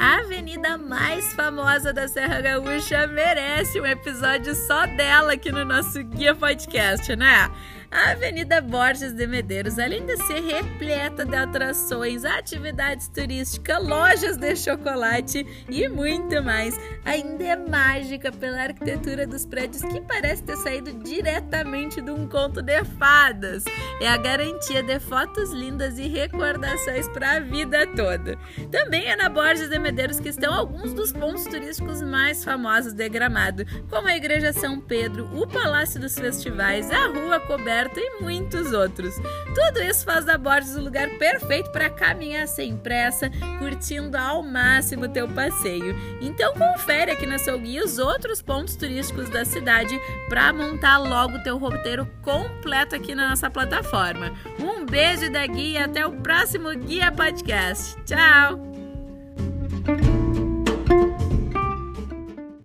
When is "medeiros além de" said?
9.26-10.16